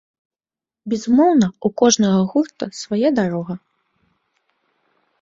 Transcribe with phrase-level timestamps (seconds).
[0.93, 3.53] Безумоўна, у кожнага гурта свая дарога.